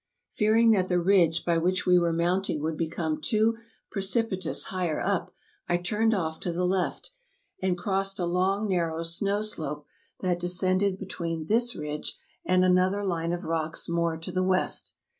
[0.31, 3.59] Fearing that the ridge by which we were mounting would become too
[3.91, 5.31] precipitous higher up,
[5.69, 7.11] I turned off to the left,
[7.61, 9.85] and crossed a long, narrow snow slope
[10.21, 14.95] that descended between this ridge and another line of rocks more to the west.